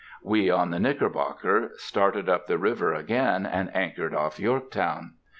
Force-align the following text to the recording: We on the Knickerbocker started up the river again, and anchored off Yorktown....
We 0.23 0.49
on 0.49 0.71
the 0.71 0.79
Knickerbocker 0.79 1.73
started 1.75 2.27
up 2.27 2.47
the 2.47 2.57
river 2.57 2.91
again, 2.91 3.45
and 3.45 3.69
anchored 3.75 4.15
off 4.15 4.39
Yorktown.... 4.39 5.13